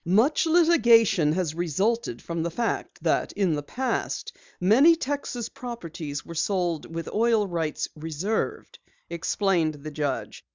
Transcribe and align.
"Much 0.03 0.47
litigation 0.47 1.31
has 1.31 1.53
resulted 1.53 2.19
from 2.23 2.41
the 2.41 2.49
fact 2.49 2.97
that 3.03 3.31
in 3.33 3.53
the 3.53 3.61
past 3.61 4.35
many 4.59 4.95
Texas 4.95 5.47
properties 5.49 6.25
were 6.25 6.33
sold 6.33 6.87
with 6.91 7.07
oil 7.13 7.45
rights 7.47 7.87
reserved," 7.95 8.79
explained 9.11 9.75
the 9.75 9.91
judge. 9.91 10.43